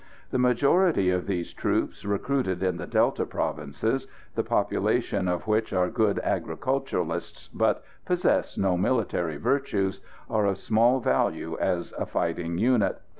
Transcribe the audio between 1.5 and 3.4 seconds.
troops, recruited in the Delta